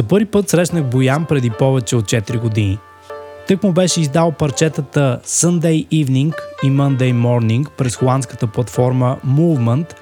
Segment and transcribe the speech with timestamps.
[0.00, 2.78] За първи път срещнах Боян преди повече от 4 години.
[3.48, 9.94] Тък му беше издал парчетата Sunday Evening и Monday Morning през холандската платформа Movement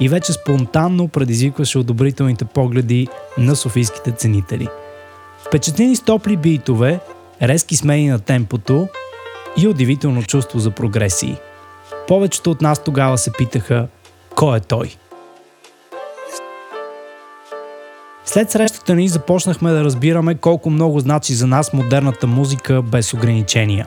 [0.00, 3.08] и вече спонтанно предизвикваше одобрителните погледи
[3.38, 4.68] на софийските ценители.
[5.46, 7.00] Впечатлени с топли битове,
[7.42, 8.88] резки смени на темпото
[9.56, 11.36] и удивително чувство за прогресии.
[12.08, 13.88] Повечето от нас тогава се питаха
[14.36, 14.96] кой е той.
[18.32, 23.86] След срещата ни започнахме да разбираме колко много значи за нас модерната музика без ограничения.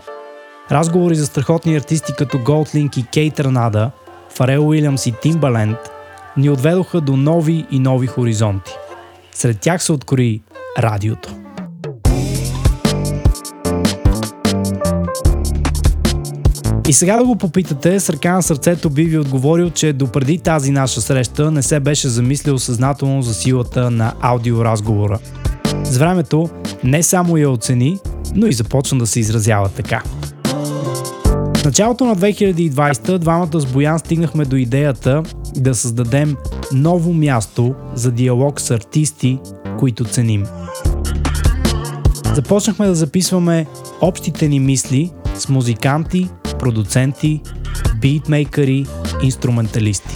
[0.71, 3.91] Разговори за страхотни артисти като Голдлинк и Кейт Ранада,
[4.29, 5.77] Фарел Уилямс и Тимбаленд
[6.37, 8.71] ни отведоха до нови и нови хоризонти.
[9.31, 10.41] Сред тях се открои
[10.79, 11.42] радиото.
[16.87, 20.71] И сега да го попитате, с ръка на сърцето би ви отговорил, че допреди тази
[20.71, 25.19] наша среща не се беше замислил съзнателно за силата на аудиоразговора.
[25.83, 26.49] С времето
[26.83, 27.99] не само я оцени,
[28.35, 30.01] но и започна да се изразява така.
[31.57, 35.23] В началото на 2020 двамата с Боян стигнахме до идеята
[35.55, 36.35] да създадем
[36.73, 39.39] ново място за диалог с артисти,
[39.79, 40.45] които ценим.
[42.35, 43.65] Започнахме да записваме
[44.01, 46.29] общите ни мисли с музиканти,
[46.63, 47.41] продуценти,
[48.01, 48.85] битмейкъри,
[49.23, 50.15] инструменталисти.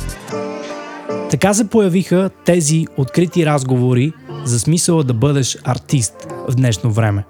[1.29, 4.13] Така се появиха тези открити разговори
[4.45, 6.13] за смисъла да бъдеш артист
[6.49, 7.23] в днешно време,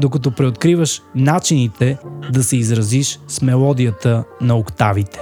[0.00, 1.98] докато преоткриваш начините
[2.32, 5.20] да се изразиш с мелодията на октавите.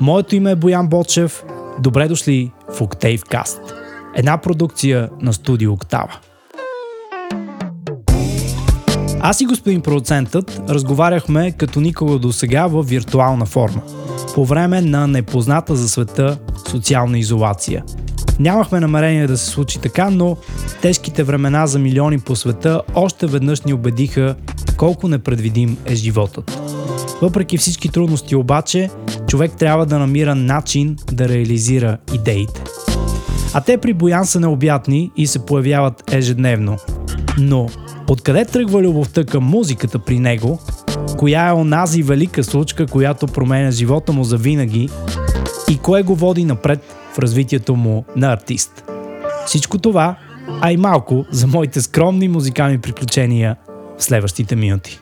[0.00, 1.44] Моето име е Боян Бочев.
[1.80, 3.58] Добре дошли в Octave
[4.14, 6.18] една продукция на студио Октава.
[9.28, 13.82] Аз и господин продуцентът разговаряхме като никога до сега в виртуална форма,
[14.34, 16.38] по време на непозната за света
[16.70, 17.84] социална изолация.
[18.40, 20.36] Нямахме намерение да се случи така, но
[20.82, 24.34] тежките времена за милиони по света още веднъж ни убедиха
[24.76, 26.60] колко непредвидим е животът.
[27.22, 28.90] Въпреки всички трудности обаче,
[29.28, 32.62] човек трябва да намира начин да реализира идеите.
[33.54, 36.76] А те при Боян са необятни и се появяват ежедневно.
[37.38, 37.68] Но
[38.08, 40.60] Откъде тръгва любовта към музиката при него?
[41.18, 44.88] Коя е онази велика случка, която променя живота му за винаги?
[45.70, 48.84] И кое го води напред в развитието му на артист?
[49.46, 50.18] Всичко това,
[50.60, 53.56] а и малко за моите скромни музикални приключения
[53.98, 55.00] в следващите минути.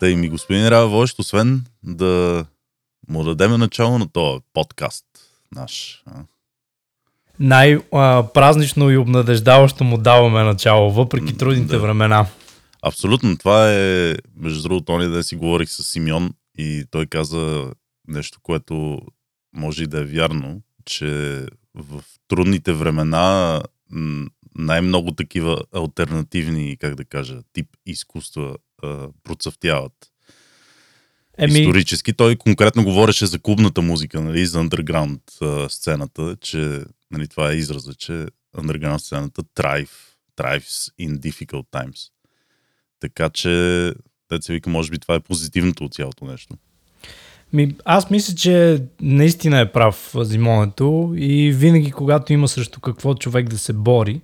[0.00, 2.44] Тъй ми, господин Войщ, освен да
[3.08, 5.04] му дадеме начало на този подкаст
[5.54, 6.04] наш.
[7.40, 11.78] Най-празнично и обнадеждаващо му даваме начало, въпреки трудните да.
[11.78, 12.26] времена.
[12.82, 13.38] Абсолютно.
[13.38, 17.72] Това е, между другото, ония да си говорих с Симеон и той каза
[18.08, 19.00] нещо, което
[19.56, 21.42] може и да е вярно, че
[21.74, 23.62] в трудните времена
[24.58, 28.56] най-много такива альтернативни, как да кажа, тип изкуства
[29.24, 29.92] процъфтяват.
[31.38, 31.58] Еми...
[31.58, 32.12] Исторически.
[32.12, 35.20] Той конкретно говореше за клубната музика, нали, за underground
[35.68, 38.26] сцената, че нали, това е израза, че
[38.56, 39.90] underground сцената thrive,
[40.36, 42.10] thrives in difficult times.
[43.00, 43.48] Така че,
[44.32, 46.54] деца вика, може би това е позитивното от цялото нещо.
[47.52, 53.48] Ми, аз мисля, че наистина е прав Зимонето и винаги, когато има срещу какво човек
[53.48, 54.20] да се бори,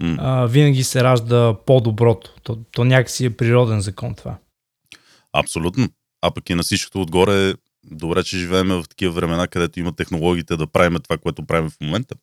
[0.00, 0.16] mm.
[0.18, 2.34] а, винаги се ражда по-доброто.
[2.42, 4.36] То, то някакси е природен закон това.
[5.32, 5.88] Абсолютно.
[6.22, 7.54] А пък и на всичкото отгоре
[7.90, 11.80] добре, че живеем в такива времена, където има технологиите да правим това, което правим в
[11.80, 12.14] момента.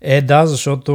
[0.00, 0.92] Е, да, защото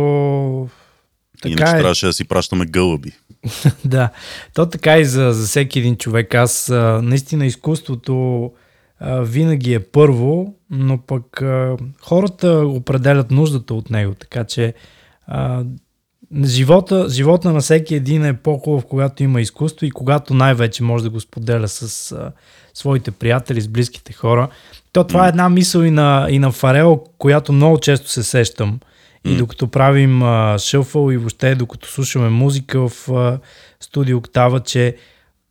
[1.41, 1.79] така Иначе е.
[1.79, 3.11] трябваше да си пращаме гълъби.
[3.85, 4.09] да,
[4.53, 6.35] то така и за, за всеки един човек.
[6.35, 8.51] Аз а, наистина изкуството
[8.99, 14.13] а, винаги е първо, но пък а, хората определят нуждата от него.
[14.13, 14.73] Така че
[15.27, 15.63] а,
[16.43, 21.09] живота, живота на всеки един е по-хубав, когато има изкуство и когато най-вече може да
[21.09, 22.31] го споделя с а,
[22.73, 24.49] своите приятели, с близките хора.
[24.91, 28.79] То това е една мисъл и на, и на Фарел, която много често се сещам.
[29.25, 33.39] И докато правим а, шъфъл и въобще докато слушаме музика в а,
[33.79, 34.95] студио Октава, че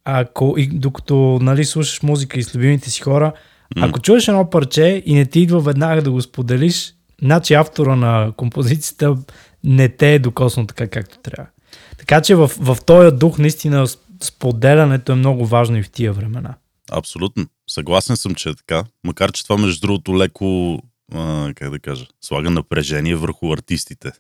[0.05, 3.33] ако, и докато нали, слушаш музика и с любимите си хора,
[3.81, 8.33] ако чуеш едно парче и не ти идва веднага да го споделиш, значи автора на
[8.37, 9.17] композицията
[9.65, 11.51] не те е докоснал така както трябва.
[11.99, 13.87] Така че в, в този дух наистина
[14.23, 16.55] споделянето е много важно и в тия времена.
[16.93, 17.47] Абсолютно.
[17.71, 18.85] Съгласен съм, че е така.
[19.05, 20.79] Макар, че това между другото леко,
[21.15, 24.13] а, как да кажа, слага напрежение върху артистите.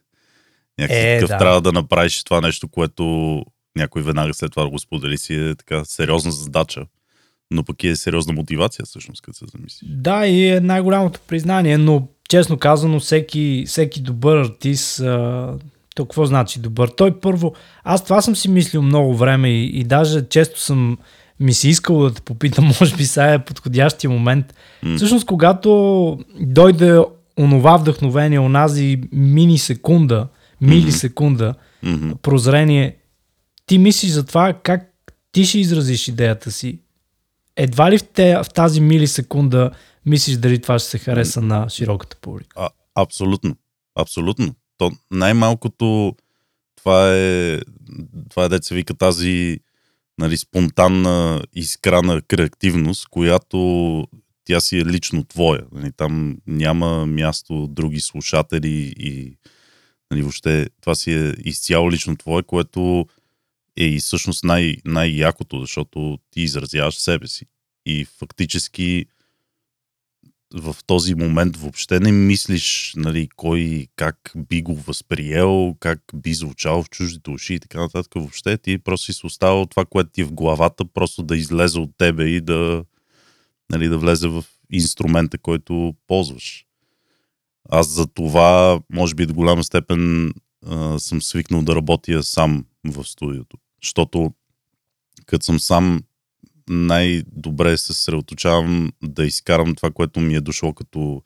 [0.79, 1.39] Някакси е, такъв да.
[1.39, 3.05] трябва да направиш това нещо, което
[3.77, 6.87] някой веднага след това да го сподели си е така сериозна задача.
[7.51, 9.87] Но пък е сериозна мотивация, всъщност, като се замисли.
[9.91, 15.55] Да, и е най-голямото признание, но честно казано, всеки, всеки добър артист, а,
[15.95, 16.89] то какво значи добър?
[16.89, 17.55] Той първо,
[17.85, 20.99] аз това съм си мислил много време и, и даже често съм
[21.40, 24.55] ми се искало да те попитам, може би сега е подходящия момент.
[24.84, 24.96] Mm.
[24.96, 27.00] Всъщност, когато дойде
[27.38, 30.29] онова вдъхновение, онази мини секунда,
[30.61, 32.14] милисекунда, mm-hmm.
[32.14, 32.96] прозрение,
[33.67, 34.93] ти мислиш за това как
[35.32, 36.79] ти ще изразиш идеята си.
[37.56, 39.70] Едва ли в, те, в тази милисекунда
[40.06, 41.44] мислиш дали това ще се хареса mm.
[41.44, 42.56] на широката публика?
[42.61, 43.56] А, абсолютно.
[44.00, 44.55] Абсолютно.
[44.78, 46.14] То най-малкото
[46.76, 47.61] това е,
[48.31, 49.58] това е деца вика тази
[50.19, 54.06] нали, спонтанна изкрана креативност, която
[54.44, 55.62] тя си е лично твоя.
[55.73, 59.37] Нали, там няма място други слушатели и
[60.11, 63.06] нали, въобще това си е изцяло лично твое, което
[63.76, 67.47] е и всъщност най- най-якото, защото ти изразяваш себе си.
[67.87, 69.06] И фактически
[70.54, 76.82] в този момент въобще не мислиш нали, кой как би го възприел, как би звучал
[76.82, 78.12] в чуждите уши и така нататък.
[78.14, 81.90] Въобще ти просто си оставал това, което ти е в главата, просто да излезе от
[81.99, 82.84] тебе и да,
[83.70, 86.66] нали, да влезе в инструмента, който ползваш.
[87.69, 90.32] Аз за това, може би до голяма степен
[90.66, 93.56] а, съм свикнал да работя сам в студиото.
[93.82, 94.32] Защото
[95.26, 96.02] като съм сам
[96.69, 101.23] най-добре се съсредоточавам да изкарам това, което ми е дошло като,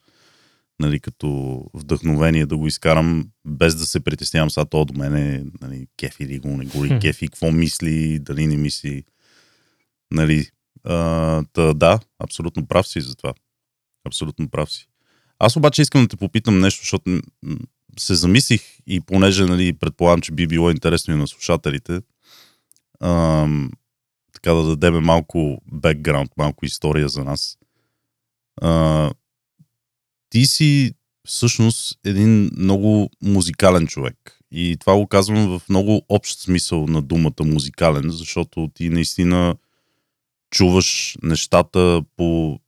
[0.79, 5.87] нали, като вдъхновение, да го изкарам без да се притеснявам сега то до мене, нали,
[5.97, 9.03] кефи ли го, не го ли кефи, какво мисли, дали не мисли.
[10.11, 10.49] Нали,
[10.83, 13.33] а, та, да, абсолютно прав си за това.
[14.07, 14.87] Абсолютно прав си.
[15.39, 17.21] Аз обаче искам да те попитам нещо, защото
[17.99, 22.01] се замислих и понеже нали, предполагам, че би било интересно и на слушателите,
[23.01, 23.71] ам,
[24.37, 27.57] така да дадем малко бекграунд, малко история за нас.
[28.61, 29.11] А,
[30.29, 30.93] ти си
[31.27, 34.39] всъщност един много музикален човек.
[34.51, 39.55] И това го казвам в много общ смисъл на думата музикален, защото ти наистина
[40.51, 42.59] чуваш нещата по,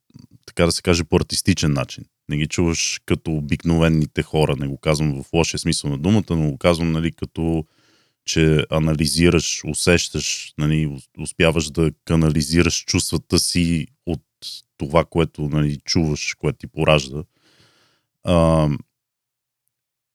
[0.46, 2.04] така да се каже, по артистичен начин.
[2.30, 4.56] Не ги чуваш като обикновените хора.
[4.56, 7.66] Не го казвам в лошия смисъл на думата, но го казвам нали, като
[8.30, 14.22] че анализираш, усещаш, нали, успяваш да канализираш чувствата си от
[14.78, 17.24] това, което нали, чуваш, което ти поражда.
[18.24, 18.68] А,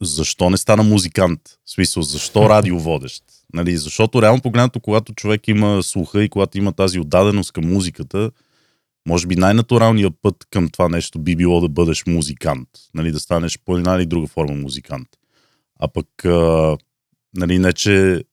[0.02, 1.40] защо не стана музикант?
[1.64, 3.24] В смисъл, защо радиоводещ?
[3.54, 8.30] Нали, защото реално погледнато, когато човек има слуха и когато има тази отдаденост към музиката,
[9.08, 12.68] може би най-натуралният път към това нещо би било да бъдеш музикант.
[12.94, 15.08] Нали, да станеш по една или друга форма музикант.
[15.80, 16.06] А пък
[17.34, 18.24] нали, не че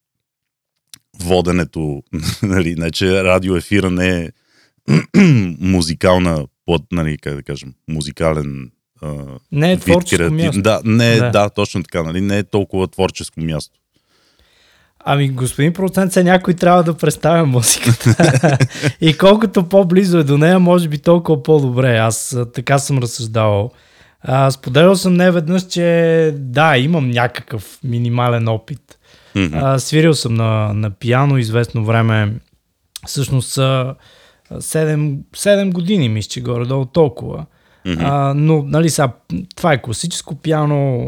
[1.19, 2.03] воденето,
[2.44, 4.30] нали, не че радиоефира не е
[5.59, 8.71] музикална под, нали, как да кажем, музикален
[9.01, 9.13] а,
[9.51, 10.45] не е творческо креатив.
[10.45, 10.62] място.
[10.62, 11.30] Да, не е, да.
[11.30, 13.77] да, точно така, нали, не е толкова творческо място.
[15.06, 18.57] Ами, господин Процент, се някой трябва да представя музиката.
[19.01, 21.97] и колкото по-близо е до нея, може би толкова по-добре.
[21.97, 23.71] Аз така съм разсъждавал.
[24.23, 28.97] А, споделял съм не веднъж, че да, имам някакъв минимален опит.
[29.35, 29.59] Mm-hmm.
[29.63, 32.33] А, свирил съм на, на пиано известно време.
[33.07, 33.95] Всъщност са
[34.51, 37.45] 7, 7 години, мисля, че горе-долу толкова.
[37.85, 38.03] Mm-hmm.
[38.03, 39.12] А, но, нали, сега,
[39.56, 41.07] това е класическо пиано.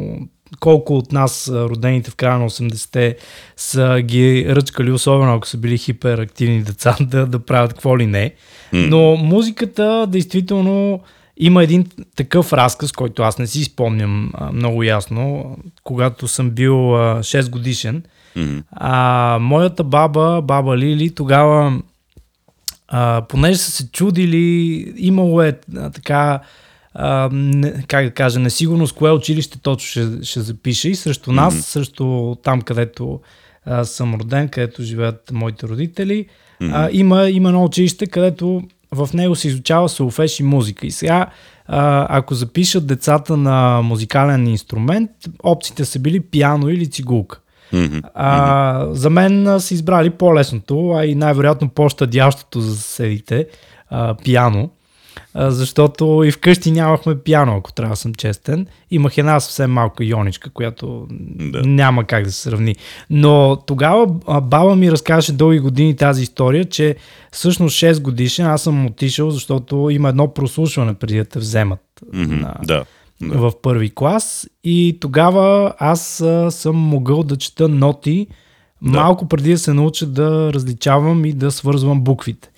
[0.60, 3.18] Колко от нас, родените в края на 80-те,
[3.58, 8.34] са ги ръчкали, особено ако са били хиперактивни деца, да, да правят какво ли не.
[8.74, 8.90] Mm-hmm.
[8.90, 11.02] Но музиката, действително,
[11.38, 11.86] има един
[12.16, 17.50] такъв разказ, който аз не си спомням а, много ясно, когато съм бил а, 6
[17.50, 18.04] годишен.
[18.38, 18.64] Mm-hmm.
[18.72, 21.82] А, моята баба, баба Лили, тогава,
[22.88, 26.40] а, понеже са се чудили, имало е а, така,
[26.94, 31.56] а, не, как да кажа, несигурност кое училище точно ще, ще запише и срещу нас,
[31.56, 31.62] mm-hmm.
[31.62, 33.20] срещу там, където
[33.66, 36.26] а, съм роден, където живеят моите родители,
[36.62, 36.72] mm-hmm.
[36.74, 38.62] а, има, има едно училище, където
[38.94, 40.88] в него се изучава солфеж и музика.
[40.88, 41.28] И сега,
[41.68, 45.12] ако запишат децата на музикален инструмент,
[45.44, 47.40] опциите са били пиано или цигулка.
[47.74, 48.02] Mm-hmm.
[48.14, 53.48] А, за мен са избрали по-лесното, а и най-вероятно по-щадящото за съседите
[53.90, 54.70] а, пиано
[55.36, 58.68] защото и вкъщи нямахме пиано, ако трябва да съм честен.
[58.92, 61.62] Имах една съвсем малка ионичка, която да.
[61.62, 62.76] няма как да се сравни.
[63.10, 64.08] Но тогава
[64.42, 66.96] баба ми разказваше дълги години тази история, че
[67.32, 71.80] всъщност 6 годишен аз съм отишъл, защото има едно прослушване преди да те вземат
[72.14, 72.42] mm-hmm.
[72.42, 72.86] на, да.
[73.22, 73.38] Да.
[73.38, 78.28] в първи клас и тогава аз а, съм могъл да чета ноти
[78.82, 78.92] да.
[78.92, 82.50] малко преди да се науча да различавам и да свързвам буквите.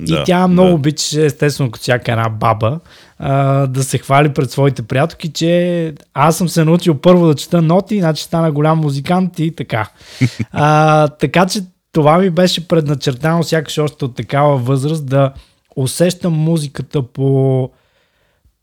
[0.00, 0.74] Да, и тя много да.
[0.74, 2.80] обичаше, естествено, като всяка една баба,
[3.18, 7.62] а, да се хвали пред своите приятелки, че аз съм се научил първо да чета
[7.62, 9.88] ноти, значи стана голям музикант и така.
[10.52, 11.60] А, така че
[11.92, 15.32] това ми беше предначертано сякаш още от такава възраст да
[15.76, 17.70] усещам музиката по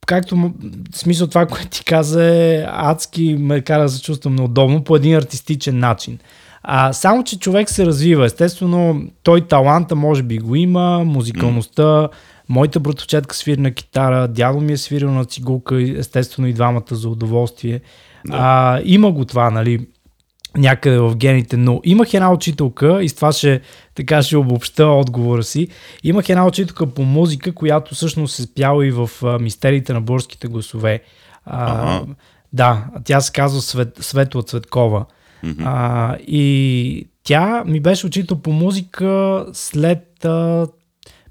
[0.05, 0.51] както в
[0.97, 5.15] смисъл това, което ти каза е адски ме кара да се чувствам неудобно по един
[5.15, 6.19] артистичен начин.
[6.63, 8.25] А, само, че човек се развива.
[8.25, 12.09] Естествено, той таланта може би го има, музикалността,
[12.49, 17.09] моята братовчетка свири на китара, дядо ми е свирил на цигулка, естествено и двамата за
[17.09, 17.81] удоволствие.
[18.27, 18.37] Да.
[18.39, 19.87] А, има го това, нали,
[20.57, 23.61] някъде в гените, но имах една учителка и с това ще,
[23.95, 25.67] така ще обобща отговора си.
[26.03, 30.47] Имах една учителка по музика, която всъщност се спяла и в а, мистериите на българските
[30.47, 31.01] гласове.
[31.45, 32.05] А, ага.
[32.53, 35.05] Да, тя се казва Свет, Светла Цветкова.
[35.43, 35.63] Mm-hmm.
[35.65, 40.67] А, и тя ми беше учител по музика след, а,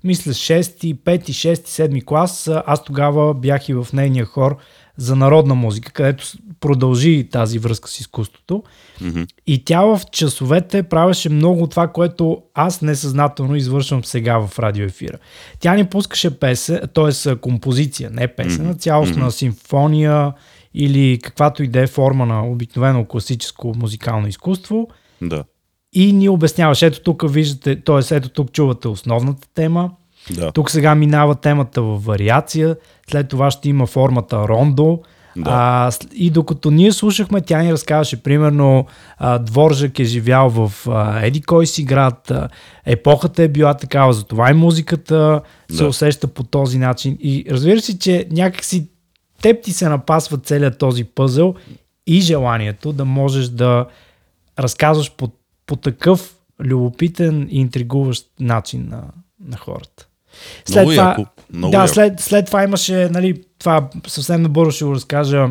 [0.04, 2.50] мисля, 6, 5, 6, 7 клас.
[2.66, 4.56] Аз тогава бях и в нейния хор
[4.96, 6.24] за народна музика, където
[6.60, 8.62] продължи тази връзка с изкуството.
[9.02, 9.28] Mm-hmm.
[9.46, 15.18] И тя в часовете правеше много това, което аз несъзнателно извършвам сега в радиоефира.
[15.60, 17.36] Тя ни пускаше песен, т.е.
[17.36, 18.78] композиция, не песен, mm-hmm.
[18.78, 19.36] цялостна mm-hmm.
[19.36, 20.32] симфония
[20.74, 24.88] или каквато и да е форма на обикновено класическо музикално изкуство.
[25.22, 25.44] Да.
[25.92, 28.14] И ни обясняваше, ето тук виждате, т.е.
[28.16, 29.90] ето тук чувате основната тема,
[30.30, 30.52] да.
[30.52, 32.76] тук сега минава темата в вариация,
[33.10, 35.00] след това ще има формата рондо,
[35.36, 35.50] да.
[35.50, 38.86] А, и докато ние слушахме, тя ни разказваше, примерно,
[39.18, 42.48] а, Дворжак е живял в а, Еди кой си град, а,
[42.86, 45.76] епохата е била такава, затова и музиката да.
[45.76, 47.16] се усеща по този начин.
[47.20, 48.88] И разбира се, че някакси
[49.42, 51.54] теб ти се напасва целият този пъзъл
[52.06, 53.86] и желанието да можеш да
[54.58, 55.30] разказваш по,
[55.66, 59.02] по такъв любопитен и интригуващ начин на,
[59.44, 60.06] на хората.
[60.64, 61.26] След много това, яко.
[61.52, 65.48] Много да, след, след това имаше, нали, това съвсем набързо ще го разкажа.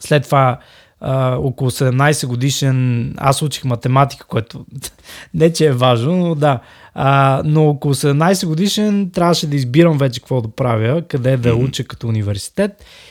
[0.00, 0.58] След това
[1.06, 4.66] а, около 17 годишен, аз учих математика, което
[5.34, 6.60] не че е важно, но да.
[6.94, 11.64] А, но около 17 годишен трябваше да избирам вече какво да правя, къде да mm-hmm.
[11.64, 12.70] уча като университет.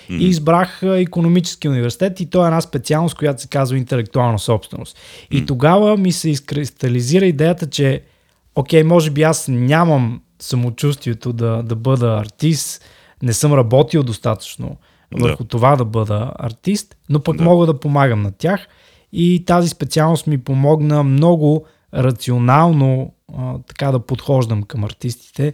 [0.10, 0.20] Mm-hmm.
[0.20, 4.98] И избрах економически университет и то е една специалност, която се казва интелектуална собственост.
[4.98, 5.44] Mm-hmm.
[5.44, 8.02] И тогава ми се изкристализира идеята, че
[8.56, 12.86] окей, може би аз нямам самочувствието да, да бъда артист,
[13.24, 14.78] не съм работил достатъчно
[15.20, 15.50] върху да.
[15.50, 17.44] това да бъда артист, но пък да.
[17.44, 18.68] мога да помагам на тях.
[19.12, 25.54] И тази специалност ми помогна много рационално а, така да подхождам към артистите.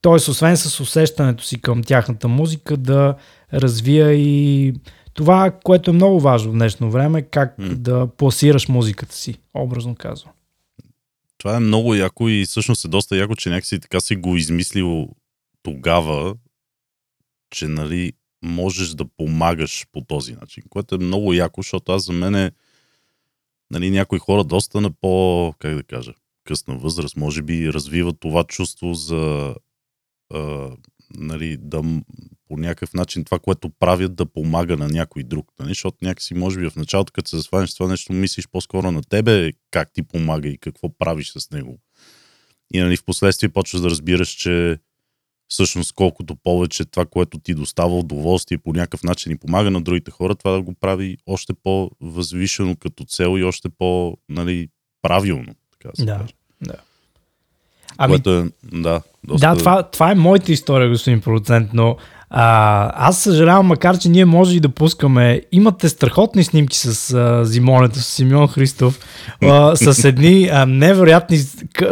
[0.00, 3.14] Тоест, освен с усещането си към тяхната музика, да
[3.52, 4.72] развия и
[5.14, 7.74] това, което е много важно в днешно време, как mm.
[7.74, 10.32] да пласираш музиката си, образно казвам.
[11.38, 15.08] Това е много яко и всъщност е доста яко, че някакси така си го измислил
[15.62, 16.34] тогава,
[17.50, 18.12] че нали,
[18.42, 22.52] можеш да помагаш по този начин, което е много яко, защото аз за мен е,
[23.70, 28.44] нали, някои хора доста на по, как да кажа, късна възраст, може би развиват това
[28.44, 29.54] чувство за
[30.34, 30.70] а,
[31.14, 31.82] нали, да
[32.48, 35.52] по някакъв начин това, което правят, да помага на някой друг.
[35.60, 35.68] Нали?
[35.68, 39.52] Защото някакси, може би в началото, като се засванеш това нещо, мислиш по-скоро на тебе,
[39.70, 41.78] как ти помага и какво правиш с него.
[42.74, 44.78] И нали, в последствие почваш да разбираш, че
[45.52, 50.10] всъщност колкото повече това, което ти достава удоволствие по някакъв начин и помага на другите
[50.10, 54.68] хора, това да го прави още по-възвишено като цел и още по нали,
[55.02, 55.54] правилно.
[55.72, 56.26] Така да, да,
[56.62, 56.74] да.
[57.96, 59.48] Ами, което е, да, доста...
[59.48, 61.96] да това, това е моята история, господин продуцент, но
[62.34, 65.40] а, аз съжалявам, макар че ние може и да пускаме.
[65.52, 68.98] Имате страхотни снимки с а, зимонето, с Симеон Христов,
[69.42, 71.38] а, с едни а, невероятни.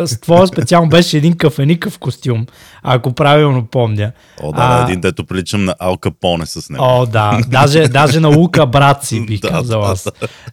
[0.05, 2.47] С това специално беше един кафеникъв костюм,
[2.83, 4.13] ако правилно помня.
[4.43, 6.85] О, да, а, един дето приличам на Алка Поне с него.
[6.87, 10.09] О, да, даже, даже на Лука брат си, бих казал аз.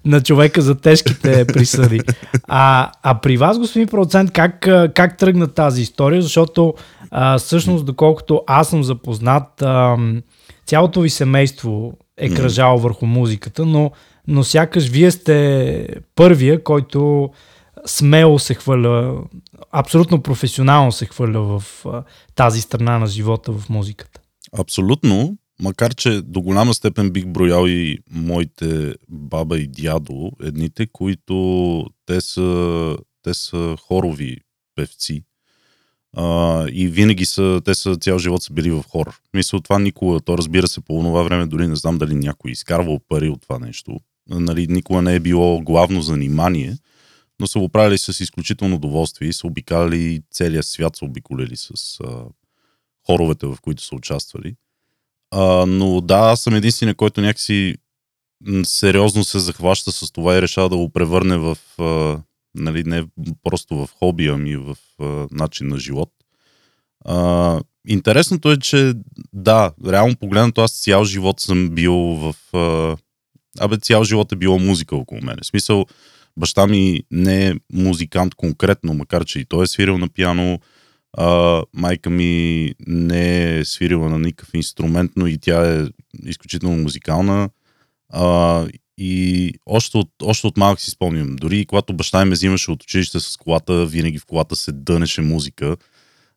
[0.05, 2.01] На човека за тежките присъди.
[2.47, 6.21] А, а при вас, господин продуцент, как, как тръгна тази история?
[6.21, 6.73] Защото
[7.11, 9.76] а, всъщност, доколкото аз съм запознат, а,
[10.65, 13.91] цялото ви семейство е кръжало върху музиката, но,
[14.27, 17.29] но сякаш вие сте първия, който
[17.85, 19.23] смело се хвърля,
[19.71, 22.03] абсолютно професионално се хвърля в а,
[22.35, 24.21] тази страна на живота в музиката.
[24.59, 31.85] Абсолютно, макар че до голяма степен бих броял и моите баба и дядо, едните, които
[32.05, 34.37] те са, те са хорови
[34.75, 35.23] певци.
[36.19, 39.19] А, и винаги са, те са цял живот са били в хор.
[39.33, 42.99] Мисля, това никога, то разбира се, по това време дори не знам дали някой изкарвал
[43.09, 43.99] пари от това нещо.
[44.29, 46.77] Нали, никога не е било главно занимание,
[47.39, 51.99] но са го правили с изключително удоволствие и са обикаляли целия свят, са обиколили с
[52.03, 52.23] а,
[53.05, 54.55] хоровете, в които са участвали.
[55.31, 57.75] А, но да, аз съм единствения, който някакси
[58.63, 62.21] сериозно се захваща с това и решава да го превърне в, а,
[62.57, 63.05] нали, не
[63.43, 66.11] просто в хоби, ами в а, начин на живот.
[67.05, 68.93] А, интересното е, че
[69.33, 72.35] да, реално погледнато аз цял живот съм бил в...
[72.53, 72.97] А,
[73.59, 75.41] абе, цял живот е било музика около мене.
[75.41, 75.85] В смисъл,
[76.37, 80.59] баща ми не е музикант конкретно, макар че и той е свирил на пиано,
[81.17, 85.85] а, майка ми не е свирила на никакъв инструмент, но и тя е
[86.25, 87.49] изключително музикална.
[88.09, 88.65] А,
[88.97, 91.35] и още от, още от малък си спомням.
[91.35, 95.77] Дори когато баща ми взимаше от училище с колата, винаги в колата се дънеше музика.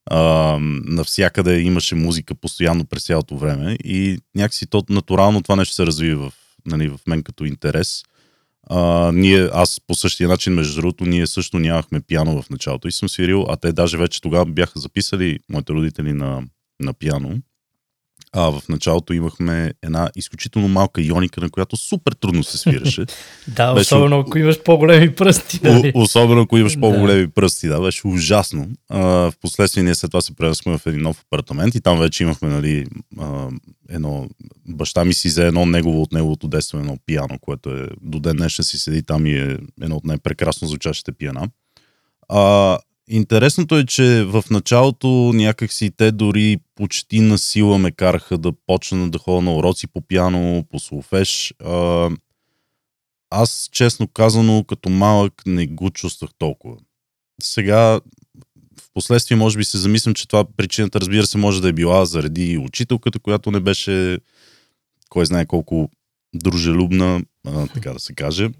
[0.07, 5.87] А, навсякъде имаше музика постоянно през цялото време и някакси то натурално това нещо се
[5.87, 6.33] разви в,
[6.67, 8.03] нали, в мен като интерес.
[8.71, 12.93] А, ние, аз по същия начин, между другото, ние също нямахме пиано в началото и
[12.93, 16.43] съм свирил, а те даже вече тогава бяха записали моите родители на,
[16.81, 17.39] на пиано.
[18.33, 23.05] А в началото имахме една изключително малка ионика, на която супер трудно се свираше.
[23.49, 23.95] да, беше...
[23.95, 25.61] особено ако имаш по-големи пръсти.
[25.63, 25.93] Нали?
[25.95, 27.33] особено ако имаш по-големи да.
[27.33, 28.69] пръсти, да, беше ужасно.
[28.89, 32.49] А, впоследствие ние след това се пренесохме в един нов апартамент и там вече имахме,
[32.49, 32.87] нали,
[33.19, 33.49] а,
[33.89, 34.29] едно,
[34.69, 38.37] баща ми си взе едно негово от неговото детство, едно пиано, което е до ден
[38.37, 41.49] днешен си седи там и е едно от най-прекрасно звучащите пиана.
[42.29, 42.79] А,
[43.13, 49.11] Интересното е, че в началото някакси те дори почти на сила ме караха да почна
[49.11, 51.55] да ходя на уроци по пяно, по солфеж.
[51.65, 52.11] А,
[53.31, 56.77] аз, честно казано, като малък не го чувствах толкова.
[57.43, 58.01] Сега,
[58.81, 62.05] в последствие, може би се замислям, че това причината, разбира се, може да е била
[62.05, 64.19] заради учителката, която не беше
[65.09, 65.91] кой знае колко
[66.35, 68.51] дружелюбна, а, така да се каже.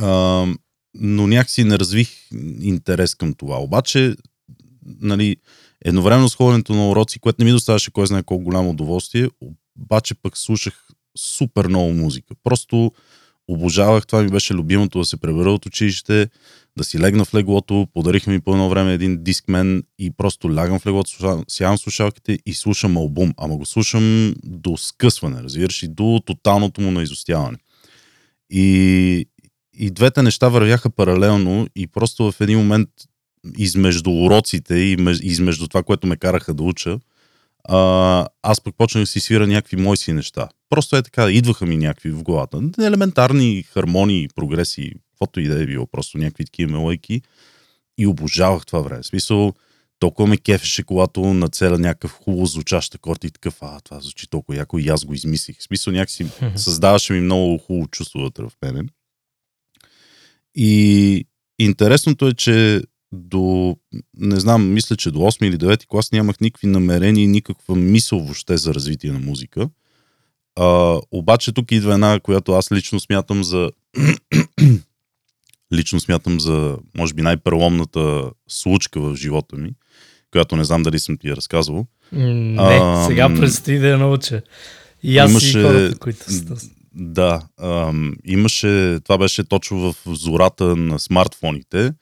[0.00, 0.46] А,
[0.94, 2.08] но някакси не развих
[2.60, 3.56] интерес към това.
[3.56, 4.14] Обаче,
[5.00, 5.36] нали,
[5.84, 9.28] едновременно с ходенето на уроци, което не ми доставяше кой знае колко голямо удоволствие,
[9.76, 12.34] обаче пък слушах супер много музика.
[12.44, 12.92] Просто
[13.48, 16.28] обожавах, това ми беше любимото да се пребера от училище,
[16.76, 20.78] да си легна в леглото, подариха ми по едно време един дискмен и просто лягам
[20.78, 23.34] в леглото, сядам слушалките и слушам албум.
[23.36, 27.58] Ама го слушам до скъсване, разбираш, и до тоталното му наизостяване.
[28.50, 29.26] И,
[29.78, 32.88] и двете неща вървяха паралелно и просто в един момент
[33.58, 36.98] измежду уроците и измежду това, което ме караха да уча,
[37.68, 40.48] а, аз пък почнах да си свира някакви мои си неща.
[40.70, 42.62] Просто е така, идваха ми някакви в главата.
[42.80, 47.22] Елементарни хармонии, прогреси, каквото и да е било, просто някакви такива мелойки.
[47.98, 49.02] И обожавах това време.
[49.02, 49.52] В смисъл,
[49.98, 54.58] толкова ме кефеше, когато нацеля някакъв хубаво звучащ акорд и такъв, а, това звучи толкова
[54.58, 55.58] яко и аз го измислих.
[55.58, 58.82] В смисъл, някакси създаваше ми много хубаво чувство вътре в мене.
[60.54, 61.24] И
[61.58, 63.76] интересното е, че до,
[64.16, 68.20] не знам, мисля, че до 8 или 9 клас нямах никакви намерения и никаква мисъл
[68.20, 69.68] въобще за развитие на музика.
[70.56, 73.70] А, обаче тук идва една, която аз лично смятам за
[75.72, 79.70] лично смятам за, може би, най-преломната случка в живота ми,
[80.30, 81.86] която не знам дали съм ти я разказвал.
[82.12, 84.42] Не, а, сега предстои да я науча.
[85.02, 86.68] И аз имаше, и хората, които са.
[86.94, 91.92] Да, ам, имаше, това беше точно в зората на смартфоните,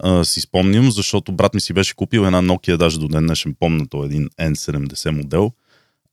[0.00, 3.54] а, си спомням, защото брат ми си беше купил една Nokia, даже до ден днешен
[3.60, 5.52] помня, то един N70 модел,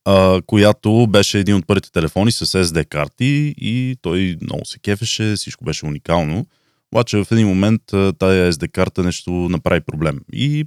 [0.04, 5.34] а, която беше един от първите телефони с SD карти и той много се кефеше,
[5.36, 6.46] всичко беше уникално.
[6.92, 7.82] Обаче в един момент
[8.18, 10.20] тая SD карта нещо направи проблем.
[10.32, 10.64] И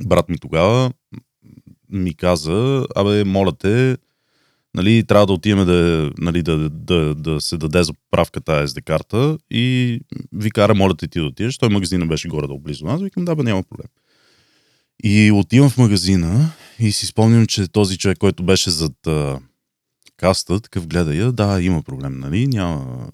[0.00, 0.92] брат ми тогава
[1.90, 3.96] ми каза, абе, моля те,
[4.74, 8.82] нали, трябва да отиваме да, нали, да, да, да се даде за поправка тази SD
[8.84, 10.00] карта и
[10.32, 11.58] ви кара, моля те ти да отидеш.
[11.58, 13.02] Той магазина беше горе да близо аз.
[13.02, 13.88] Викам, да, бе, няма проблем.
[15.04, 19.38] И отивам в магазина и си спомням, че този човек, който беше зад а,
[20.16, 23.08] каста, такъв гледа я, да, има проблем, нали, няма,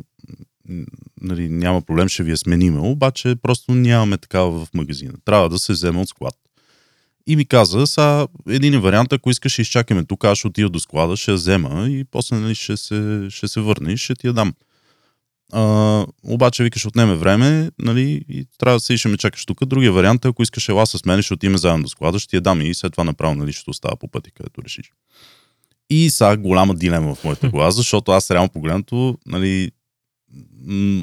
[1.20, 5.12] нали, няма проблем, ще ви я смениме, обаче просто нямаме такава в магазина.
[5.24, 6.34] Трябва да се вземе от склад.
[7.26, 11.16] И ми каза, са един вариант, ако искаш, изчакаме тук, аз ще отида до склада,
[11.16, 14.32] ще я взема и после нали, ще, се, ще се върне и ще ти я
[14.32, 14.54] дам.
[15.52, 19.64] А, обаче викаш отнеме време, нали, и трябва да се ще ме чакаш тук.
[19.64, 22.36] Другия вариант е, ако искаш ела с мен, ще отиме заедно до склада, ще ти
[22.36, 24.92] я дам и след това направо, нали, ще остава по пъти, където решиш.
[25.90, 29.70] И сега голяма дилема в моята глава, защото аз реално погледнато, нали,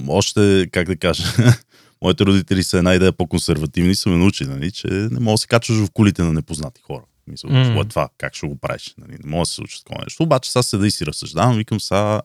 [0.08, 1.24] още, как да кажа,
[2.02, 5.48] моите родители са една идея по-консервативни, са ме научили, нали, че не мога да се
[5.48, 7.04] качваш в колите на непознати хора.
[7.28, 7.86] Мисля, mm.
[7.86, 8.96] е това, как ще го правиш?
[8.98, 10.24] Нали, не мога да се случи такова нещо.
[10.24, 12.22] Обаче сега седа и си разсъждавам, викам сега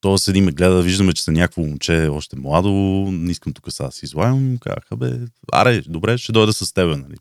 [0.00, 2.70] то седи ме гледа, виждаме, че са някакво момче още младо,
[3.12, 4.58] не искам тук сега да си излагам.
[4.60, 5.18] Казаха, бе,
[5.52, 7.16] аре, добре, ще дойда с теб, нали.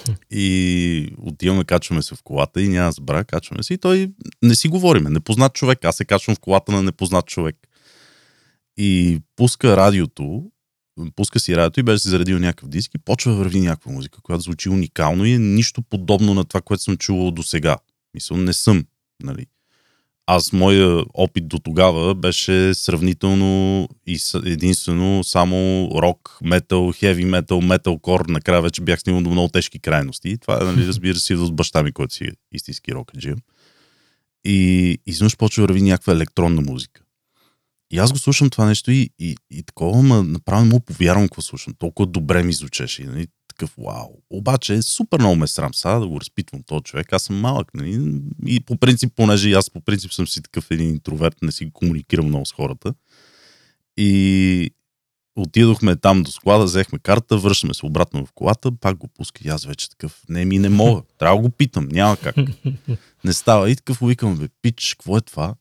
[0.30, 4.10] И отиваме, качваме се в колата и няма забра, качваме се и той
[4.42, 5.10] не си говориме.
[5.10, 5.84] Непознат човек.
[5.84, 7.56] Аз се качвам в колата на непознат човек.
[8.76, 10.50] И пуска радиото,
[11.16, 14.20] пуска си радиото и беше си заредил някакъв диск и почва да върви някаква музика,
[14.22, 17.76] която звучи уникално и е нищо подобно на това, което съм чувал до сега.
[18.14, 18.84] Мисля, не съм.
[19.22, 19.46] Нали
[20.26, 27.98] аз, моя опит до тогава беше сравнително и единствено само рок, метал, хеви метал, метал
[27.98, 28.26] кор.
[28.28, 30.38] Накрая вече бях снимал до много тежки крайности.
[30.38, 33.36] Това, нали, разбира се, от баща ми, който си е истински рокаджия.
[34.44, 37.01] И изведнъж почва да върви някаква електронна музика.
[37.92, 41.42] И аз го слушам това нещо и, и, и такова, ма направо му повярвам какво
[41.42, 41.74] слушам.
[41.78, 43.04] Толкова добре ми звучеше.
[43.04, 43.26] Нали?
[43.48, 44.08] такъв вау.
[44.30, 47.12] Обаче е супер много ме срам сега да го разпитвам този човек.
[47.12, 47.74] Аз съм малък.
[47.74, 48.20] Нали?
[48.46, 52.26] И по принцип, понеже аз по принцип съм си такъв един интроверт, не си комуникирам
[52.26, 52.94] много с хората.
[53.96, 54.70] И
[55.36, 59.48] отидохме там до склада, взехме карта, връщаме се обратно в колата, пак го пуска и
[59.48, 62.36] аз вече такъв, не ми не мога, трябва да го питам, няма как.
[63.24, 63.70] Не става.
[63.70, 65.54] И такъв викам, бе, пич, какво е това?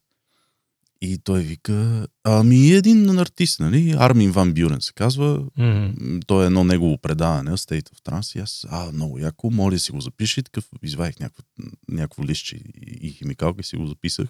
[1.04, 6.26] И той вика, ами един артист, нали, Армин Ван Бюрен се казва, mm-hmm.
[6.26, 9.92] той е едно негово предаване, State of Trance, и аз, а, много яко, моля си
[9.92, 11.44] го запиши, такъв извадих някакво,
[11.90, 14.28] някакво листче и, и химикалка и си го записах.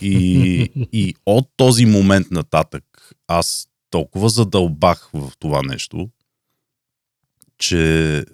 [0.00, 6.08] И, и от този момент нататък аз толкова задълбах в това нещо,
[7.58, 8.24] че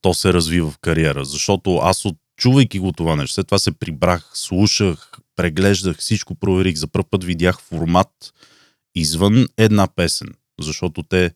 [0.00, 3.72] то се развива в кариера, защото аз от чувайки го това нещо, след това се
[3.72, 6.76] прибрах, слушах, преглеждах, всичко проверих.
[6.76, 8.34] За първ път видях формат
[8.94, 10.28] извън една песен,
[10.60, 11.30] защото те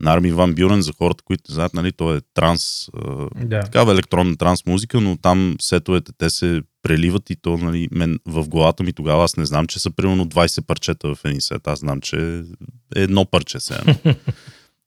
[0.00, 2.88] на Арми Ван Бюрен, за хората, които знаят, нали, то е транс,
[3.44, 3.60] да.
[3.60, 8.48] такава електронна транс музика, но там сетовете те се преливат и то, нали, мен, в
[8.48, 11.78] главата ми тогава аз не знам, че са примерно 20 парчета в един сет, аз
[11.78, 12.44] знам, че
[12.96, 13.74] е едно парче се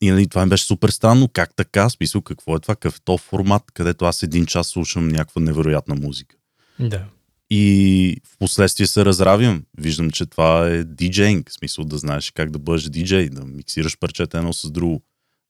[0.02, 3.02] И нали, това ми беше супер странно, как така, смисъл, какво е това, какъв е
[3.06, 6.36] то формат, където аз един час слушам някаква невероятна музика.
[6.80, 7.06] Да.
[7.50, 9.64] И в последствие се разравям.
[9.78, 13.98] Виждам, че това е диджейнг, в смисъл да знаеш как да бъдеш диджей, да миксираш
[14.00, 15.04] парчета едно с друго.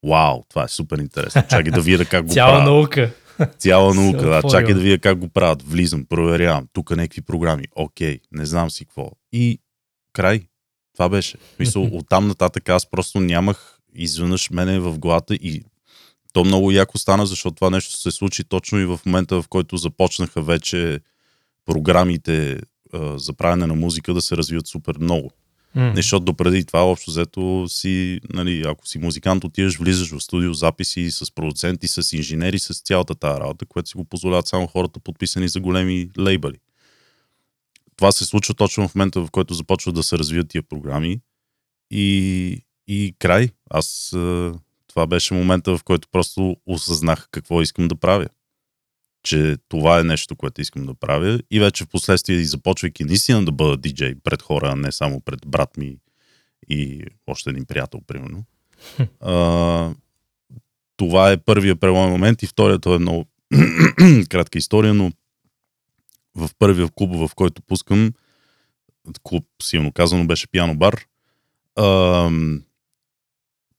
[0.04, 1.44] Вау, това е супер интересно.
[1.50, 2.66] Чакай да видя как го Цяла правят.
[2.66, 3.12] наука.
[3.58, 4.42] Цяла наука, да.
[4.52, 5.64] Чакай да видя как го правят.
[5.64, 6.68] Влизам, проверявам.
[6.74, 7.64] Тук някакви програми.
[7.76, 9.12] Окей, не знам си какво.
[9.32, 9.60] И
[10.14, 10.42] край.
[10.94, 11.38] Това беше.
[11.60, 15.64] Мисъл, оттам нататък аз просто нямах изведнъж мене в главата и
[16.34, 19.78] то много яко стана, защото това нещо се случи точно и в момента, в който
[19.78, 21.00] започнаха вече
[21.66, 22.60] програмите
[22.94, 25.32] а, за правене на музика да се развиват супер много.
[25.76, 25.96] Mm.
[25.96, 31.12] Защото допреди това, общо взето си, нали, ако си музикант, отиваш, влизаш в студио, записи
[31.12, 35.48] с продуценти, с инженери, с цялата тази работа, което си го позволяват само хората, подписани
[35.48, 36.58] за големи лейбъли.
[37.96, 41.20] Това се случва точно в момента, в който започват да се развият тия програми
[41.92, 43.50] и, и край.
[43.70, 44.10] Аз
[44.88, 48.28] това беше момента, в който просто осъзнах какво искам да правя
[49.28, 51.40] че това е нещо, което искам да правя.
[51.52, 55.40] И вече в последствие, започвайки наистина да бъда диджей пред хора, а не само пред
[55.48, 55.98] брат ми
[56.70, 58.44] и още един приятел, примерно.
[59.20, 59.94] а,
[60.98, 63.26] това е първия преломен момент и вторият е много
[64.30, 65.12] кратка история, но
[66.36, 68.14] в първия клуб, в който пускам,
[69.24, 71.06] клуб, силно казано, беше пиано бар,
[71.76, 72.30] а,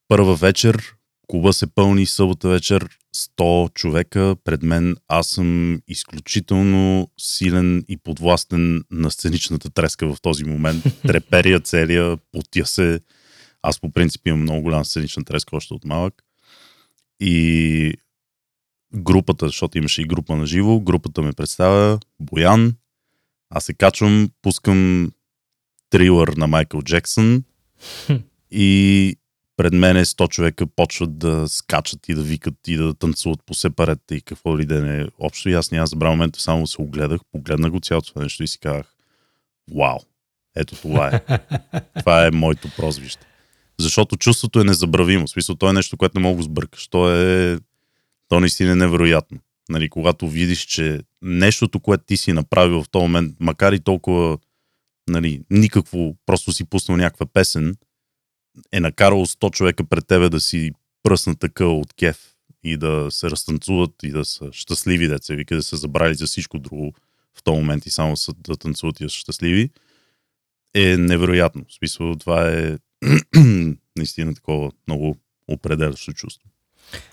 [0.09, 0.95] първа вечер
[1.29, 4.97] клуба се пълни събота вечер 100 човека пред мен.
[5.09, 10.85] Аз съм изключително силен и подвластен на сценичната треска в този момент.
[11.07, 13.01] Треперия целия, потя се.
[13.63, 16.23] Аз по принцип имам много голяма сценична треска още от малък.
[17.21, 17.95] И
[18.95, 22.75] групата, защото имаше и група на живо, групата ме представя Боян.
[23.51, 25.13] Аз се качвам, пускам
[25.91, 27.45] трилър на Майкъл Джексън
[28.51, 29.17] и
[29.59, 34.15] пред мене 100 човека почват да скачат и да викат и да танцуват по сепарета
[34.15, 35.07] и какво ли да не.
[35.19, 38.49] Общо и аз няма забравя момента, само се огледах, погледнах го цялото това нещо и
[38.49, 38.87] си казах,
[39.75, 39.99] вау,
[40.57, 41.21] ето това е.
[41.99, 43.27] това е моето прозвище.
[43.79, 45.27] Защото чувството е незабравимо.
[45.27, 46.89] В смисъл, то е нещо, което не мога да сбъркаш.
[46.89, 47.59] То е,
[48.29, 49.39] то наистина е невероятно.
[49.69, 54.39] Нали, когато видиш, че нещото, което ти си направил в този момент, макар и толкова
[55.09, 57.75] нали, никакво, просто си пуснал някаква песен,
[58.73, 60.71] е накарал 100 човека пред тебе да си
[61.03, 62.19] пръсна така от кеф
[62.65, 66.59] и да се разтанцуват и да са щастливи деца, вика да са забрали за всичко
[66.59, 66.93] друго
[67.39, 69.71] в този момент и само са да танцуват и да са щастливи,
[70.75, 71.65] е невероятно.
[71.69, 72.79] В смисъл, това е
[73.97, 75.17] наистина такова много
[75.49, 76.49] определящо чувство.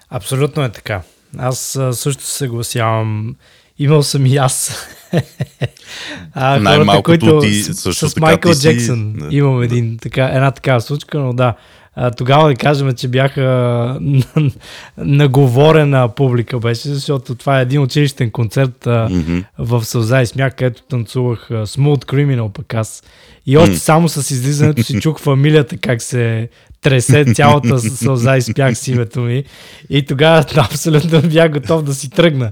[0.10, 1.02] Абсолютно е така.
[1.38, 3.36] Аз също се съгласявам.
[3.80, 4.88] Имал съм и аз.
[6.34, 9.38] а, Най-малкото които, ти също с, с Майкъл Джексън си...
[9.38, 11.54] имам един, така, една такава случка, но да.
[11.96, 14.00] а, тогава да кажем, че бяха
[14.98, 19.44] наговорена публика беше, защото това е един училищен концерт а, mm-hmm.
[19.58, 23.04] в Сълза и смях, където танцувах а, Smooth Criminal пък аз.
[23.46, 23.80] И още mm.
[23.80, 26.50] само с излизането си чух фамилията как се
[26.86, 29.44] тресе цялата сълза и спях с името ми.
[29.90, 32.52] И тогава абсолютно бях готов да си тръгна.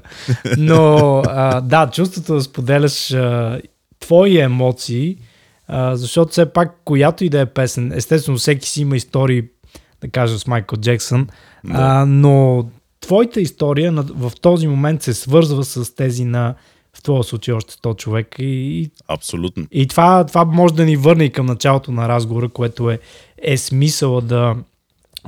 [0.58, 3.62] Но а, да, чувството да споделяш а,
[4.00, 5.18] твои емоции,
[5.68, 9.44] а, защото все пак, която и да е песен, естествено всеки си има истории,
[10.02, 11.28] да кажа с Майкъл Джексън,
[11.64, 11.74] да.
[11.74, 12.66] а, но
[13.02, 16.56] твоята история в този момент се свързва с тези на
[16.98, 18.44] в твоя случай още 100 човека.
[18.44, 19.66] И, Абсолютно.
[19.72, 23.00] И това, това може да ни върне и към началото на разговора, което е,
[23.44, 24.56] е смисъла да,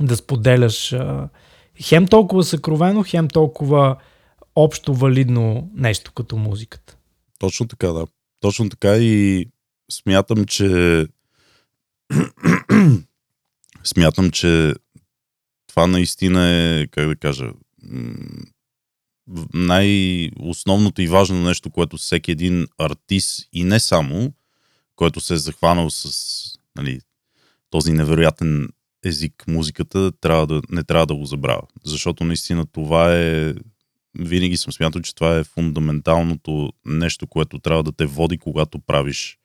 [0.00, 1.28] да споделяш а,
[1.82, 3.96] хем толкова съкровено, хем толкова
[4.56, 6.96] общо валидно нещо като музиката.
[7.38, 8.06] Точно така, да.
[8.40, 9.46] Точно така и
[9.90, 10.66] смятам, че
[13.84, 14.74] смятам, че
[15.66, 17.50] това наистина е, как да кажа,
[19.54, 24.32] най-основното и важно нещо, което всеки един артист и не само,
[24.96, 27.00] който се е захванал с нали,
[27.70, 28.68] този невероятен
[29.04, 31.62] език, музиката, трябва да, не трябва да го забравя.
[31.84, 33.54] Защото наистина това е
[34.18, 39.38] винаги съм смятал, че това е фундаменталното нещо, което трябва да те води, когато правиш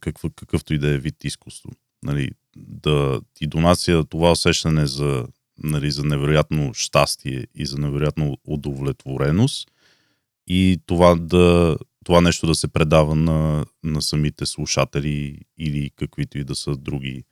[0.00, 1.70] какъв, какъвто и да е вид изкуство.
[2.02, 5.26] Нали, да ти донася това усещане за,
[5.58, 9.70] нали, за невероятно щастие и за невероятно удовлетвореност
[10.46, 11.76] и това, да,
[12.08, 17.24] това нещо да се предава на, на самите слушатели или каквито и да са други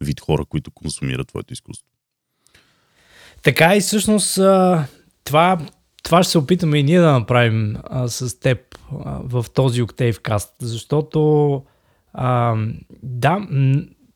[0.00, 1.86] вид хора, които консумират твоето изкуство.
[3.42, 4.34] Така и всъщност
[5.24, 5.58] това,
[6.02, 8.58] това ще се опитаме и ние да направим а, с теб
[9.04, 11.62] а, в този Octave защото
[12.12, 12.56] а,
[13.02, 13.48] да,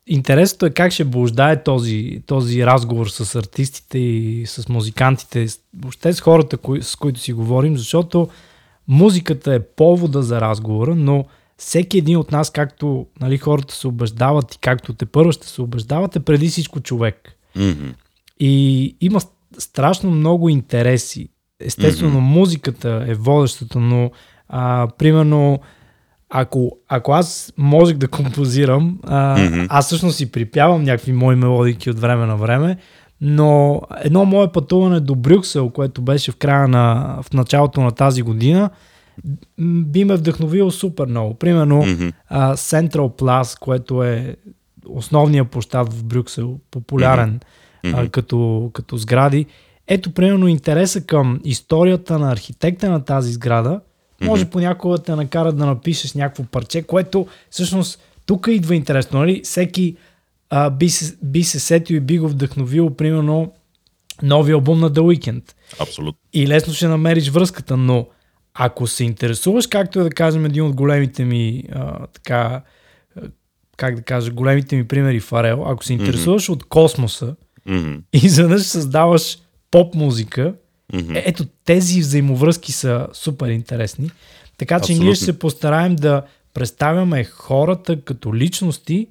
[0.06, 6.20] интересното е как ще блуждае този, този разговор с артистите и с музикантите, въобще с
[6.20, 8.28] хората, кои, с които си говорим, защото
[8.88, 11.24] музиката е повода за разговора, но
[11.56, 15.62] всеки един от нас, както нали, хората се убеждават и както те първо ще се
[15.62, 17.32] убеждават, е преди всичко човек.
[17.56, 17.94] Mm-hmm.
[18.40, 19.20] И има
[19.58, 21.28] страшно много интереси.
[21.60, 22.34] Естествено, mm-hmm.
[22.38, 24.10] музиката е водещата, но
[24.48, 25.60] а, примерно,
[26.30, 29.66] ако, ако аз можех да композирам, а, mm-hmm.
[29.70, 32.76] аз всъщност си припявам някакви мои мелодики от време на време,
[33.20, 38.22] но едно мое пътуване до Брюксел, което беше в края на, в началото на тази
[38.22, 38.70] година,
[39.60, 41.34] би ме вдъхновило супер много.
[41.34, 42.12] Примерно mm-hmm.
[42.54, 44.36] Central Plus, което е
[44.88, 47.40] основният площад в Брюксел, популярен
[47.84, 48.06] mm-hmm.
[48.06, 49.46] а, като, като сгради.
[49.88, 53.80] Ето, примерно, интереса към историята на архитекта на тази сграда
[54.22, 54.50] може mm-hmm.
[54.50, 59.18] понякога да накара да напишеш някакво парче, което всъщност тук идва интересно.
[59.18, 59.40] Нали?
[59.44, 59.96] Всеки
[60.50, 63.52] а, би, се, би се сетил и би го вдъхновил, примерно,
[64.22, 65.52] новия албум на The Weeknd.
[65.80, 66.20] Абсолютно.
[66.32, 68.06] И лесно ще намериш връзката, но
[68.54, 72.62] ако се интересуваш, както е да кажем един от големите ми а, така,
[73.76, 76.52] как да кажа, големите ми примери Фарел, ако се интересуваш mm-hmm.
[76.52, 77.34] от космоса
[77.68, 78.00] mm-hmm.
[78.12, 79.38] и изведнъж създаваш
[79.70, 80.54] поп музика,
[80.92, 81.22] mm-hmm.
[81.24, 84.10] ето тези взаимовръзки са супер интересни.
[84.56, 85.04] Така че Абсолютно.
[85.04, 86.22] ние ще се постараем да
[86.54, 89.08] представяме хората като личности,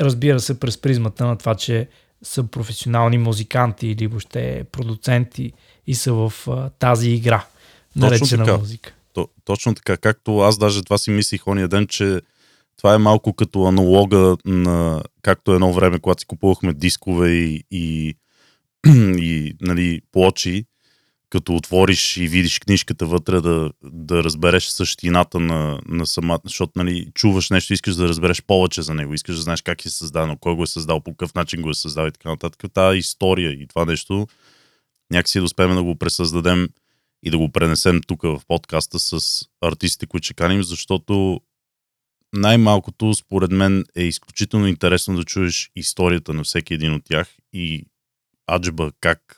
[0.00, 1.88] разбира се, през призмата на това, че
[2.22, 5.52] са професионални музиканти или въобще продуценти
[5.86, 7.46] и са в а, тази игра,
[7.96, 8.58] наречена така.
[8.58, 8.92] музика.
[9.12, 12.20] То, точно така, както аз даже това си мислих ония ден, че
[12.76, 18.14] това е малко като аналога на както едно време, когато си купувахме дискове и, и,
[19.18, 20.64] и нали, плочи,
[21.36, 27.10] като отвориш и видиш книжката вътре, да, да разбереш същината на, на самата, защото нали,
[27.14, 30.54] чуваш нещо, искаш да разбереш повече за него, искаш да знаеш как е създадено, кой
[30.54, 32.72] го е създал, по какъв начин го е създал и така нататък.
[32.74, 34.26] Тази история и това нещо
[35.10, 36.68] някакси да успеем да го пресъздадем
[37.22, 41.40] и да го пренесем тук в подкаста с артистите, които ще каним, защото
[42.32, 47.84] най-малкото, според мен, е изключително интересно да чуеш историята на всеки един от тях и
[48.52, 49.35] аджба как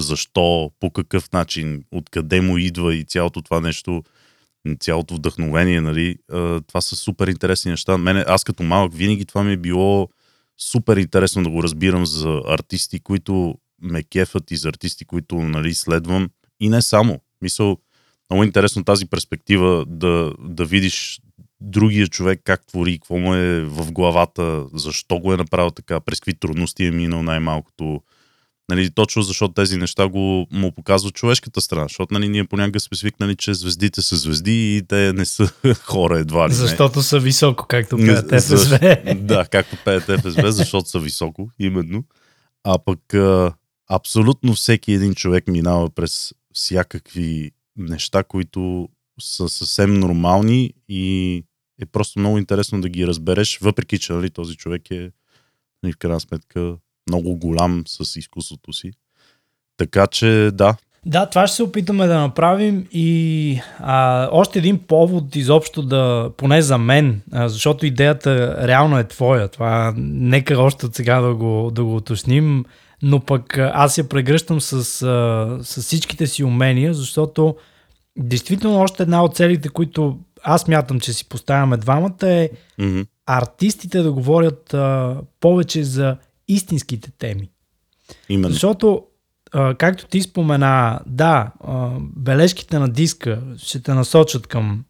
[0.00, 4.02] защо, по какъв начин, откъде му идва и цялото това нещо,
[4.80, 6.16] цялото вдъхновение, нали,
[6.66, 7.98] това са супер интересни неща.
[7.98, 10.08] Мене, аз като малък винаги това ми е било
[10.58, 15.74] супер интересно да го разбирам за артисти, които ме кефат и за артисти, които нали,
[15.74, 16.30] следвам.
[16.60, 17.20] И не само.
[17.42, 17.76] Мисъл,
[18.30, 21.20] много интересно тази перспектива да, да видиш
[21.60, 26.20] другия човек как твори, какво му е в главата, защо го е направил така, през
[26.20, 28.02] какви трудности е минал най-малкото,
[28.70, 31.82] Нали, точно защото тези неща го, му показват човешката страна.
[31.84, 35.52] Защото нали, ние понякога сме свикнали, че звездите са звезди и те не са
[35.84, 36.48] хора едва ли.
[36.48, 36.54] Не.
[36.54, 42.04] Защото са високо, както Не, пеят защ- Да, както пеят ФСБ, защото са високо, именно.
[42.64, 43.52] А пък а,
[43.90, 48.88] абсолютно всеки един човек минава през всякакви неща, които
[49.20, 51.36] са съвсем нормални и
[51.82, 55.10] е просто много интересно да ги разбереш, въпреки че нали, този човек е
[55.82, 56.76] нали, в крайна сметка
[57.08, 58.90] много голям с изкуството си.
[59.76, 65.36] Така че да, Да, това ще се опитаме да направим и а, още един повод
[65.36, 69.48] изобщо да, поне за мен, а, защото идеята реално е твоя.
[69.48, 72.64] Това нека още от сега да го, да го уточним,
[73.02, 77.56] но пък аз я прегръщам с, а, с всичките си умения, защото
[78.18, 84.02] действително още една от целите, които аз мятам, че си поставяме двамата е мгм, артистите
[84.02, 86.16] да говорят а, повече за
[86.52, 87.50] истинските теми.
[88.28, 88.52] именно.
[88.52, 89.02] Защото,
[89.52, 94.84] а, както ти спомена, да, а, бележките на диска ще те насочат към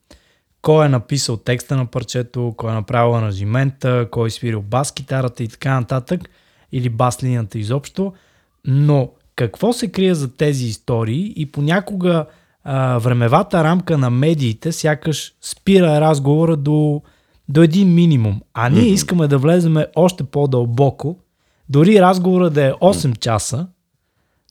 [0.63, 5.43] кой е написал текста на парчето, кой е направил аранжимента, кой е свирил бас китарата
[5.43, 6.21] и така нататък,
[6.73, 8.13] или бас линията изобщо,
[8.65, 12.27] но какво се крие за тези истории и понякога
[12.65, 17.03] а, времевата рамка на медиите сякаш спира разговора до,
[17.49, 21.19] до един минимум, а ние искаме да влеземе още по-дълбоко,
[21.71, 23.69] дори разговора да е 8 часа,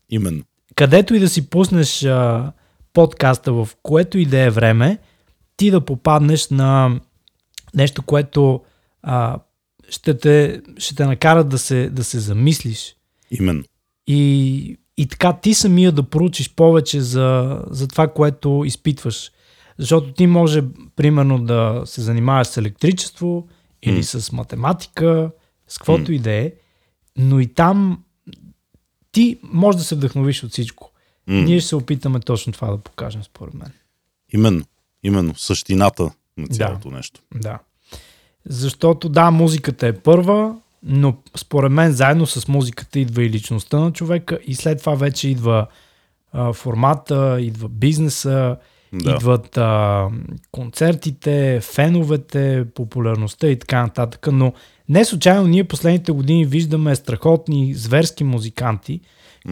[0.10, 0.43] Именно.
[0.75, 2.51] където и да си пуснеш а,
[2.93, 4.97] подкаста в което и да е време,
[5.58, 6.99] ти да попаднеш на
[7.75, 8.62] нещо, което
[9.01, 9.39] а,
[9.89, 12.95] ще, те, ще те накара да се, да се замислиш.
[13.32, 13.63] Именно.
[14.08, 19.32] И, и така ти самия да проучиш повече за, за това, което изпитваш.
[19.77, 20.63] Защото ти може,
[20.95, 23.47] примерно, да се занимаваш с електричество
[23.84, 24.03] или М.
[24.03, 25.32] с математика,
[25.67, 26.15] с каквото М.
[26.15, 26.51] и да е,
[27.17, 28.04] но и там
[29.12, 30.91] ти може да се вдъхновиш от всичко.
[31.28, 31.41] М.
[31.41, 33.72] Ние ще се опитаме точно това да покажем, според мен.
[34.34, 34.65] Именно.
[35.04, 35.36] Именно.
[35.36, 37.22] Същината на цялото нещо.
[37.36, 37.60] Да.
[38.45, 43.93] Защото да, музиката е първа, но според мен заедно с музиката идва и личността на
[43.93, 45.67] човека и след това вече идва
[46.32, 48.58] а, формата, идва бизнеса,
[48.93, 49.12] Да.
[49.12, 50.08] идват а,
[50.52, 54.28] концертите, феновете, популярността и така нататък.
[54.32, 54.54] Но
[54.89, 59.02] не случайно ние последните години виждаме страхотни, зверски музиканти,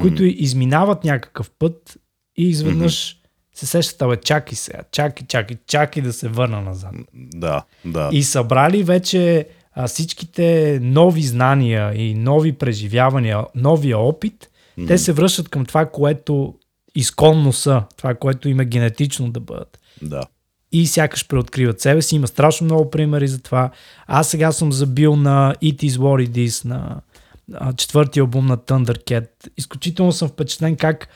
[0.01, 1.97] които изминават някакъв път
[2.37, 3.17] и изведнъж
[3.55, 6.95] се сещат, абе, чакай сега, чакай, чакай, чакай да се върна назад.
[7.13, 8.09] Да, да.
[8.11, 14.87] И събрали вече а, всичките нови знания и нови преживявания, новия опит, М.
[14.87, 16.55] те се връщат към това, което
[16.97, 19.79] изконно са, това, което им е генетично да бъдат.
[20.01, 20.21] Да.
[20.71, 22.15] И сякаш преоткриват себе си.
[22.15, 23.69] Има страшно много примери за това.
[24.07, 27.01] Аз сега съм забил на It Is What It Is, на
[27.77, 29.27] четвъртия албум на Thundercat.
[29.57, 31.07] Изключително съм впечатлен как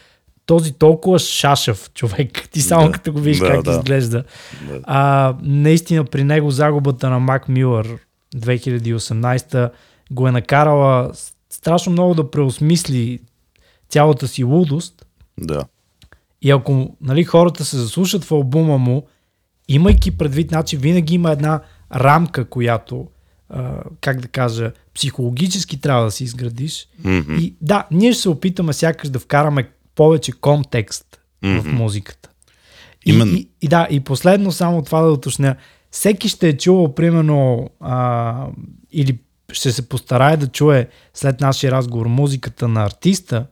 [0.45, 2.91] този толкова шашев човек, ти само Да.
[2.91, 3.71] като го видиш Да, как да.
[3.71, 4.23] изглежда,
[4.69, 4.79] да.
[4.83, 7.97] а, наистина при него загубата на Мак Мюлър
[8.35, 9.71] 2018
[10.11, 11.11] го е накарала
[11.49, 13.19] страшно много да преосмисли
[13.89, 15.05] цялата си лудост.
[15.41, 15.63] Да.
[16.41, 19.07] И ако нали, хората се заслушат в албума му,
[19.67, 21.61] имайки предвид, значи винаги има една
[21.95, 23.07] рамка, която,
[23.49, 26.87] а, как да кажа, психологически трябва да си изградиш.
[27.03, 27.35] Мгм.
[27.39, 31.69] И да, ние ще се опитаме сякаш да вкараме повече контекст в Мгм.
[31.69, 32.29] музиката.
[33.05, 33.33] И, Именно.
[33.37, 35.55] и, и да, и последно само това да уточня.
[35.91, 38.47] Всеки ще е чувал, примерно, а,
[38.91, 39.19] или
[39.51, 43.45] ще се постарае да чуе след нашия разговор музиката на артиста,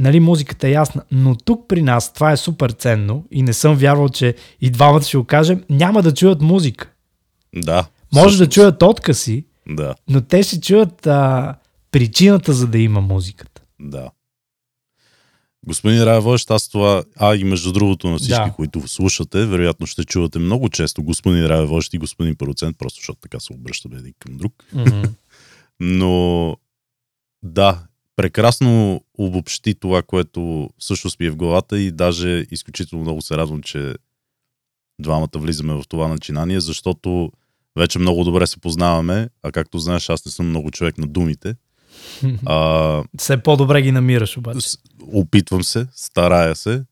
[0.00, 3.76] нали, музиката е ясна, но тук при нас това е супер ценно и не съм
[3.76, 6.90] вярвал, че и двамата ще го кажем, няма да чуят музика.
[7.56, 7.86] Да.
[8.14, 8.52] Може да всъщност.
[8.52, 11.54] чуят откази, Да, но те ще чуят а,
[11.90, 13.62] причината за да има музиката.
[13.80, 14.10] да.
[15.66, 18.52] Господин Райвощ, аз това, а и между другото на всички, Да.
[18.52, 23.40] които слушате, вероятно ще чувате много често господин Райвощ и господин Продуцент, просто защото така
[23.40, 24.52] се обръщаме един към друг.
[25.80, 26.56] Но
[27.42, 27.82] да,
[28.20, 33.62] прекрасно обобщи това, което всъщност ми е в главата и даже изключително много се радвам,
[33.62, 33.94] че
[34.98, 37.32] двамата влизаме в това начинание, защото
[37.76, 41.54] вече много добре се познаваме, а както знаеш, аз не съм много човек на думите.
[42.46, 44.68] А, Все по-добре ги намираш обаче.
[45.12, 46.84] опитвам се, старая се,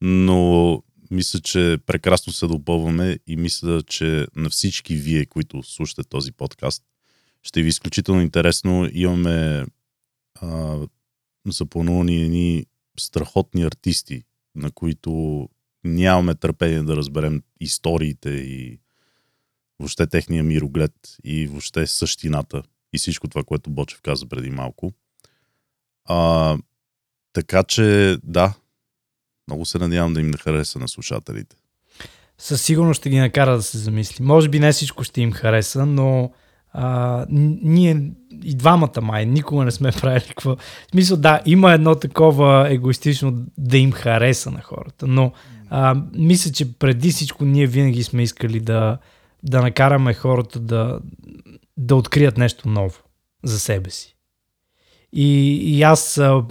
[0.00, 6.32] но мисля, че прекрасно се допълваме и мисля, че на всички вие, които слушате този
[6.32, 6.82] подкаст,
[7.42, 8.88] ще ви е изключително интересно.
[8.92, 9.64] Имаме
[10.42, 10.78] а,
[11.48, 12.66] запланувани едни
[12.98, 14.22] страхотни артисти,
[14.54, 15.48] на които
[15.84, 18.80] нямаме търпение да разберем историите и
[19.80, 20.92] въобще техния мироглед
[21.24, 22.62] и въобще същината
[22.92, 24.92] и всичко това, което Бочев каза преди малко.
[26.04, 26.58] А,
[27.32, 28.54] така че, да,
[29.48, 31.56] много се надявам да им да хареса на слушателите.
[32.38, 34.24] Със сигурност ще ги накара да се замисли.
[34.24, 36.32] Може би не всичко ще им хареса, но
[36.78, 37.26] а,
[37.62, 38.10] ние
[38.44, 40.56] и двамата май никога не сме правили какво.
[40.56, 45.32] В смисъл, да, има едно такова егоистично да им хареса на хората, но
[45.70, 48.98] а, мисля, че преди всичко ние винаги сме искали да,
[49.42, 50.98] да накараме хората да,
[51.76, 52.98] да открият нещо ново
[53.44, 54.16] за себе си.
[55.12, 56.42] И, и аз а,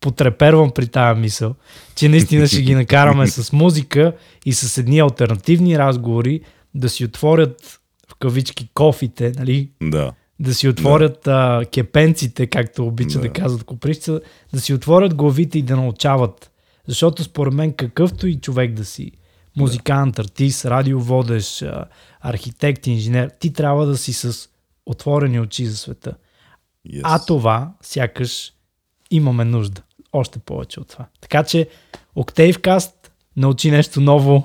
[0.00, 1.54] потрепервам при тази мисъл,
[1.94, 4.12] че наистина ще ги накараме с музика
[4.46, 6.40] и с едни альтернативни разговори
[6.74, 7.81] да си отворят
[8.22, 9.70] кавички кофите, нали?
[9.82, 10.12] Да.
[10.40, 11.58] Да си отворят да.
[11.62, 13.28] а, кепенците, както обичат да.
[13.28, 13.32] Да.
[13.32, 14.20] казват коприща,
[14.52, 16.50] да си отворят главите и да научават.
[16.86, 19.12] Защото според мен какъвто и човек да си,
[19.56, 21.64] музикант, артист, радиоводещ,
[22.20, 24.48] архитект, инженер, ти трябва да си с
[24.86, 26.14] отворени очи за света.
[26.88, 27.00] Yes.
[27.04, 28.52] А това, сякаш,
[29.10, 29.82] имаме нужда.
[30.12, 31.06] Още повече от това.
[31.20, 31.68] Така че,
[32.16, 33.01] Octavecast
[33.36, 34.44] научи нещо ново.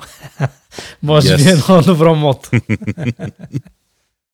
[1.04, 1.48] Може би Yes.
[1.50, 2.50] е едно добро мото.